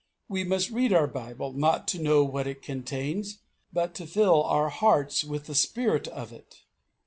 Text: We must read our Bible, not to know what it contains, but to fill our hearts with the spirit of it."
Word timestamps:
We 0.27 0.43
must 0.43 0.71
read 0.71 0.93
our 0.93 1.05
Bible, 1.05 1.53
not 1.53 1.87
to 1.89 2.01
know 2.01 2.23
what 2.23 2.47
it 2.47 2.63
contains, 2.63 3.37
but 3.71 3.93
to 3.93 4.07
fill 4.07 4.41
our 4.45 4.69
hearts 4.69 5.23
with 5.23 5.45
the 5.45 5.53
spirit 5.53 6.07
of 6.07 6.33
it." 6.33 6.63